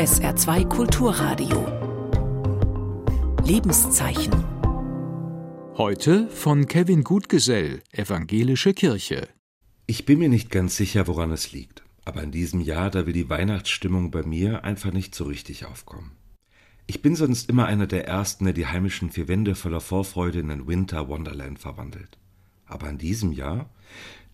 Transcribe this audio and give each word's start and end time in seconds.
SR2 0.00 0.66
Kulturradio. 0.66 1.66
Lebenszeichen. 3.44 4.32
Heute 5.76 6.26
von 6.28 6.64
Kevin 6.64 7.04
Gutgesell, 7.04 7.82
Evangelische 7.92 8.72
Kirche. 8.72 9.28
Ich 9.86 10.06
bin 10.06 10.20
mir 10.20 10.30
nicht 10.30 10.50
ganz 10.50 10.76
sicher, 10.76 11.06
woran 11.06 11.30
es 11.32 11.52
liegt. 11.52 11.82
Aber 12.06 12.22
in 12.22 12.30
diesem 12.30 12.62
Jahr, 12.62 12.88
da 12.88 13.04
will 13.04 13.12
die 13.12 13.28
Weihnachtsstimmung 13.28 14.10
bei 14.10 14.22
mir 14.22 14.64
einfach 14.64 14.90
nicht 14.90 15.14
so 15.14 15.24
richtig 15.24 15.66
aufkommen. 15.66 16.12
Ich 16.86 17.02
bin 17.02 17.14
sonst 17.14 17.50
immer 17.50 17.66
einer 17.66 17.86
der 17.86 18.08
Ersten, 18.08 18.46
der 18.46 18.54
die 18.54 18.68
heimischen 18.68 19.10
vier 19.10 19.28
Wände 19.28 19.54
voller 19.54 19.82
Vorfreude 19.82 20.38
in 20.38 20.50
ein 20.50 20.66
Winter 20.66 21.08
Wonderland 21.08 21.58
verwandelt. 21.58 22.16
Aber 22.64 22.88
in 22.88 22.96
diesem 22.96 23.32
Jahr, 23.32 23.68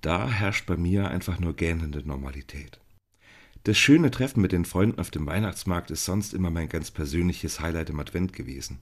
da 0.00 0.26
herrscht 0.26 0.64
bei 0.64 0.78
mir 0.78 1.08
einfach 1.08 1.38
nur 1.38 1.52
gähnende 1.52 2.02
Normalität. 2.02 2.80
Das 3.70 3.78
schöne 3.78 4.10
Treffen 4.10 4.40
mit 4.40 4.50
den 4.50 4.64
Freunden 4.64 4.98
auf 4.98 5.12
dem 5.12 5.26
Weihnachtsmarkt 5.26 5.92
ist 5.92 6.04
sonst 6.04 6.34
immer 6.34 6.50
mein 6.50 6.68
ganz 6.68 6.90
persönliches 6.90 7.60
Highlight 7.60 7.90
im 7.90 8.00
Advent 8.00 8.32
gewesen. 8.32 8.80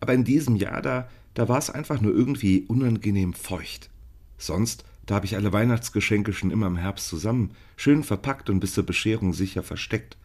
Aber 0.00 0.12
in 0.12 0.24
diesem 0.24 0.54
Jahr 0.54 0.82
da, 0.82 1.08
da 1.32 1.48
war 1.48 1.56
es 1.56 1.70
einfach 1.70 2.02
nur 2.02 2.12
irgendwie 2.12 2.66
unangenehm 2.68 3.32
feucht. 3.32 3.88
Sonst, 4.36 4.84
da 5.06 5.14
habe 5.14 5.24
ich 5.24 5.34
alle 5.34 5.54
Weihnachtsgeschenke 5.54 6.34
schon 6.34 6.50
immer 6.50 6.66
im 6.66 6.76
Herbst 6.76 7.08
zusammen, 7.08 7.52
schön 7.78 8.04
verpackt 8.04 8.50
und 8.50 8.60
bis 8.60 8.74
zur 8.74 8.84
Bescherung 8.84 9.32
sicher 9.32 9.62
versteckt. 9.62 10.18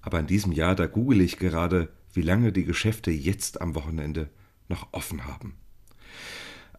Aber 0.00 0.20
in 0.20 0.28
diesem 0.28 0.52
Jahr, 0.52 0.76
da 0.76 0.86
google 0.86 1.20
ich 1.20 1.36
gerade, 1.36 1.88
wie 2.12 2.22
lange 2.22 2.52
die 2.52 2.64
Geschäfte 2.64 3.10
jetzt 3.10 3.60
am 3.60 3.74
Wochenende 3.74 4.30
noch 4.68 4.92
offen 4.92 5.24
haben. 5.24 5.56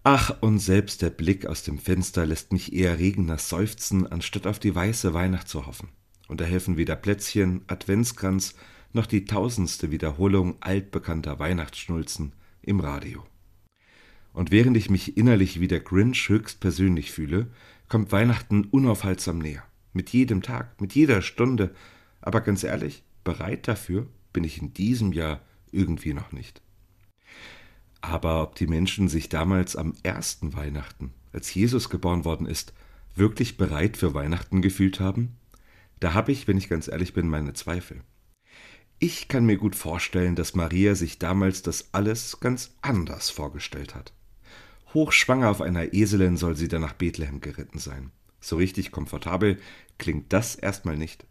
Ach, 0.06 0.38
und 0.40 0.60
selbst 0.60 1.02
der 1.02 1.10
Blick 1.10 1.46
aus 1.48 1.64
dem 1.64 1.80
Fenster 1.80 2.26
lässt 2.26 2.54
mich 2.54 2.72
eher 2.72 2.98
regennass 2.98 3.50
seufzen, 3.50 4.08
anstatt 4.10 4.48
auf 4.48 4.58
die 4.58 4.74
weiße 4.74 5.14
Weihnacht 5.14 5.50
zu 5.50 5.66
hoffen 5.66 5.90
und 6.32 6.40
da 6.40 6.46
helfen 6.46 6.78
weder 6.78 6.96
Plätzchen, 6.96 7.62
Adventskranz 7.68 8.56
noch 8.94 9.06
die 9.06 9.26
tausendste 9.26 9.92
Wiederholung 9.92 10.56
altbekannter 10.62 11.40
Weihnachtsschnulzen 11.40 12.32
im 12.62 12.80
Radio. 12.80 13.26
Und 14.32 14.50
während 14.50 14.78
ich 14.78 14.90
mich 14.90 15.18
innerlich 15.18 15.60
wie 15.60 15.68
der 15.68 15.82
Grinch 15.82 16.30
höchstpersönlich 16.30 17.12
fühle, 17.12 17.48
kommt 17.90 18.14
Weihnachten 18.14 18.64
unaufhaltsam 18.64 19.40
näher. 19.40 19.66
Mit 19.92 20.12
jedem 20.12 20.42
Tag, 20.42 20.80
mit 20.80 20.96
jeder 20.96 21.22
Stunde. 21.22 21.76
Aber 22.22 22.40
ganz 22.40 22.64
ehrlich, 22.64 23.04
bereit 23.26 23.68
dafür 23.68 24.08
bin 24.32 24.46
ich 24.46 24.62
in 24.62 24.74
diesem 24.74 25.12
Jahr 25.12 25.42
irgendwie 25.74 26.14
noch 26.14 26.32
nicht. 26.32 26.62
Aber 28.00 28.42
ob 28.42 28.56
die 28.56 28.68
Menschen 28.68 29.10
sich 29.10 29.28
damals 29.28 29.76
am 29.76 29.96
ersten 30.02 30.54
Weihnachten, 30.54 31.12
als 31.34 31.54
Jesus 31.54 31.90
geboren 31.90 32.24
worden 32.24 32.48
ist, 32.48 32.72
wirklich 33.16 33.58
bereit 33.58 33.98
für 33.98 34.14
Weihnachten 34.14 34.62
gefühlt 34.62 35.02
haben? 35.02 35.36
Da 36.02 36.16
habe 36.16 36.32
ich, 36.32 36.48
wenn 36.48 36.58
ich 36.58 36.68
ganz 36.68 36.88
ehrlich 36.88 37.14
bin, 37.14 37.30
meine 37.30 37.54
Zweifel. 37.54 38.02
Ich 38.98 39.28
kann 39.28 39.46
mir 39.46 39.58
gut 39.58 39.76
vorstellen, 39.76 40.36
dass 40.36 40.56
Maria 40.56 40.96
sich 40.96 41.20
damals 41.20 41.62
das 41.62 41.90
alles 41.92 42.40
ganz 42.40 42.76
anders 42.82 43.30
vorgestellt 43.30 43.94
hat. 43.94 44.12
Hochschwanger 44.96 45.50
auf 45.50 45.62
einer 45.62 45.94
Eselin 45.94 46.38
soll 46.38 46.56
sie 46.56 46.68
dann 46.68 46.82
nach 46.82 46.94
Bethlehem 46.94 47.40
geritten 47.40 47.78
sein. 47.78 48.12
So 48.40 48.56
richtig 48.56 48.92
komfortabel 48.92 49.60
klingt 50.00 50.34
das 50.34 50.56
erstmal 50.56 50.98
nicht. 50.98 51.28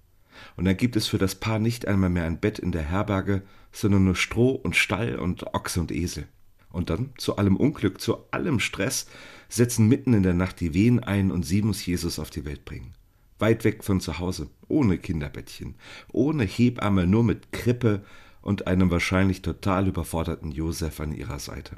Und 0.56 0.66
dann 0.66 0.76
gibt 0.76 0.94
es 0.94 1.08
für 1.08 1.18
das 1.18 1.34
Paar 1.34 1.58
nicht 1.58 1.88
einmal 1.88 2.08
mehr 2.08 2.24
ein 2.24 2.38
Bett 2.38 2.60
in 2.60 2.70
der 2.70 2.84
Herberge, 2.84 3.42
sondern 3.72 4.04
nur 4.04 4.14
Stroh 4.14 4.52
und 4.52 4.76
Stall 4.76 5.16
und 5.16 5.52
Ochse 5.52 5.80
und 5.80 5.90
Esel. 5.90 6.28
Und 6.70 6.90
dann, 6.90 7.12
zu 7.18 7.36
allem 7.36 7.56
Unglück, 7.56 8.00
zu 8.00 8.30
allem 8.30 8.60
Stress, 8.60 9.06
setzen 9.48 9.88
mitten 9.88 10.14
in 10.14 10.22
der 10.22 10.34
Nacht 10.34 10.60
die 10.60 10.74
Wehen 10.74 11.00
ein 11.00 11.32
und 11.32 11.42
sie 11.42 11.62
muss 11.62 11.84
Jesus 11.84 12.20
auf 12.20 12.30
die 12.30 12.44
Welt 12.44 12.64
bringen 12.64 12.94
weit 13.40 13.64
weg 13.64 13.84
von 13.84 14.00
zu 14.00 14.18
Hause, 14.18 14.48
ohne 14.68 14.98
Kinderbettchen, 14.98 15.74
ohne 16.12 16.44
Hebamme, 16.44 17.06
nur 17.06 17.24
mit 17.24 17.52
Krippe 17.52 18.02
und 18.42 18.66
einem 18.66 18.90
wahrscheinlich 18.90 19.42
total 19.42 19.88
überforderten 19.88 20.52
Josef 20.52 21.00
an 21.00 21.12
ihrer 21.12 21.38
Seite. 21.38 21.76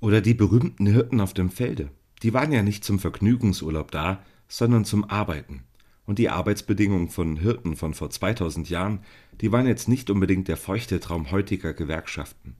Oder 0.00 0.20
die 0.20 0.34
berühmten 0.34 0.86
Hirten 0.86 1.20
auf 1.20 1.34
dem 1.34 1.50
Felde. 1.50 1.90
Die 2.22 2.34
waren 2.34 2.52
ja 2.52 2.62
nicht 2.62 2.84
zum 2.84 2.98
Vergnügungsurlaub 2.98 3.90
da, 3.90 4.22
sondern 4.48 4.84
zum 4.84 5.04
Arbeiten. 5.04 5.64
Und 6.06 6.18
die 6.18 6.28
Arbeitsbedingungen 6.28 7.08
von 7.08 7.36
Hirten 7.36 7.76
von 7.76 7.94
vor 7.94 8.10
2000 8.10 8.68
Jahren, 8.68 9.00
die 9.40 9.50
waren 9.52 9.66
jetzt 9.66 9.88
nicht 9.88 10.10
unbedingt 10.10 10.48
der 10.48 10.56
feuchte 10.56 11.00
Traum 11.00 11.30
heutiger 11.30 11.72
Gewerkschaften. 11.72 12.56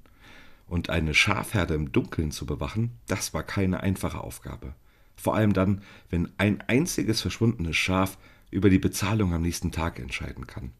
Und 0.66 0.88
eine 0.88 1.12
Schafherde 1.12 1.75
im 1.75 1.92
Dunkeln 1.92 2.31
zu 2.31 2.46
bewachen, 2.46 2.92
das 3.06 3.34
war 3.34 3.42
keine 3.42 3.81
einfache 3.81 4.20
Aufgabe. 4.22 4.75
Vor 5.16 5.34
allem 5.34 5.52
dann, 5.52 5.82
wenn 6.10 6.30
ein 6.38 6.60
einziges 6.62 7.20
verschwundenes 7.20 7.76
Schaf 7.76 8.19
über 8.50 8.70
die 8.70 8.78
Bezahlung 8.78 9.32
am 9.34 9.42
nächsten 9.42 9.72
Tag 9.72 9.98
entscheiden 9.98 10.47
kann. 10.47 10.72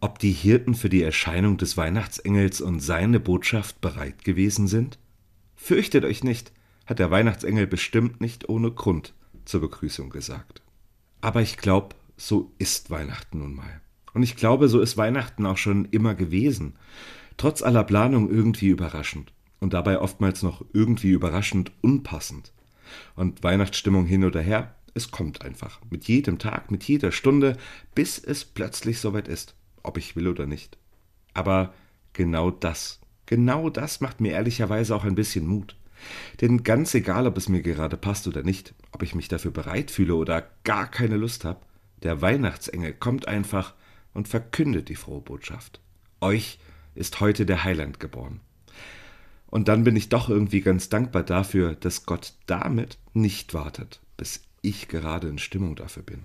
Ob 0.00 0.18
die 0.18 0.32
Hirten 0.32 0.74
für 0.74 0.88
die 0.88 1.02
Erscheinung 1.02 1.58
des 1.58 1.76
Weihnachtsengels 1.76 2.60
und 2.60 2.80
seine 2.80 3.20
Botschaft 3.20 3.80
bereit 3.80 4.24
gewesen 4.24 4.66
sind? 4.66 4.98
Fürchtet 5.56 6.04
euch 6.04 6.24
nicht, 6.24 6.52
hat 6.86 6.98
der 6.98 7.10
Weihnachtsengel 7.10 7.66
bestimmt 7.66 8.20
nicht 8.20 8.48
ohne 8.48 8.70
Grund 8.70 9.14
zur 9.44 9.60
Begrüßung 9.60 10.10
gesagt. 10.10 10.62
Aber 11.20 11.42
ich 11.42 11.58
glaube, 11.58 11.96
so 12.16 12.52
ist 12.58 12.90
Weihnachten 12.90 13.38
nun 13.38 13.54
mal. 13.54 13.80
Und 14.12 14.22
ich 14.22 14.36
glaube, 14.36 14.68
so 14.68 14.80
ist 14.80 14.96
Weihnachten 14.96 15.46
auch 15.46 15.58
schon 15.58 15.84
immer 15.86 16.14
gewesen. 16.14 16.74
Trotz 17.36 17.62
aller 17.62 17.84
Planung 17.84 18.30
irgendwie 18.30 18.68
überraschend. 18.68 19.32
Und 19.60 19.74
dabei 19.74 20.00
oftmals 20.00 20.42
noch 20.42 20.64
irgendwie 20.72 21.10
überraschend 21.10 21.72
unpassend. 21.82 22.52
Und 23.14 23.42
Weihnachtsstimmung 23.42 24.06
hin 24.06 24.24
oder 24.24 24.40
her, 24.40 24.74
es 24.94 25.10
kommt 25.10 25.42
einfach. 25.42 25.80
Mit 25.90 26.08
jedem 26.08 26.38
Tag, 26.38 26.70
mit 26.70 26.84
jeder 26.84 27.12
Stunde, 27.12 27.56
bis 27.94 28.18
es 28.18 28.44
plötzlich 28.44 28.98
soweit 28.98 29.28
ist. 29.28 29.54
Ob 29.82 29.96
ich 29.96 30.16
will 30.16 30.28
oder 30.28 30.46
nicht. 30.46 30.76
Aber 31.32 31.72
genau 32.12 32.50
das, 32.50 33.00
genau 33.26 33.70
das 33.70 34.00
macht 34.00 34.20
mir 34.20 34.32
ehrlicherweise 34.32 34.94
auch 34.94 35.04
ein 35.04 35.14
bisschen 35.14 35.46
Mut. 35.46 35.76
Denn 36.40 36.62
ganz 36.62 36.94
egal, 36.94 37.26
ob 37.26 37.36
es 37.36 37.48
mir 37.48 37.62
gerade 37.62 37.96
passt 37.96 38.26
oder 38.26 38.42
nicht, 38.42 38.74
ob 38.92 39.02
ich 39.02 39.14
mich 39.14 39.28
dafür 39.28 39.50
bereit 39.50 39.90
fühle 39.90 40.14
oder 40.14 40.48
gar 40.64 40.90
keine 40.90 41.16
Lust 41.16 41.44
habe, 41.44 41.60
der 42.02 42.22
Weihnachtsengel 42.22 42.94
kommt 42.94 43.28
einfach 43.28 43.74
und 44.14 44.28
verkündet 44.28 44.88
die 44.88 44.96
frohe 44.96 45.20
Botschaft. 45.20 45.80
Euch 46.20 46.58
ist 46.94 47.20
heute 47.20 47.46
der 47.46 47.64
Heiland 47.64 48.00
geboren. 48.00 48.40
Und 49.50 49.68
dann 49.68 49.84
bin 49.84 49.96
ich 49.96 50.08
doch 50.08 50.28
irgendwie 50.28 50.60
ganz 50.60 50.88
dankbar 50.88 51.22
dafür, 51.22 51.74
dass 51.74 52.06
Gott 52.06 52.34
damit 52.46 52.98
nicht 53.12 53.52
wartet, 53.52 54.00
bis 54.16 54.42
ich 54.62 54.88
gerade 54.88 55.28
in 55.28 55.38
Stimmung 55.38 55.76
dafür 55.76 56.02
bin. 56.02 56.22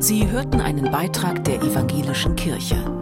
Sie 0.00 0.28
hörten 0.28 0.60
einen 0.60 0.90
Beitrag 0.90 1.44
der 1.44 1.62
evangelischen 1.62 2.34
Kirche. 2.34 3.01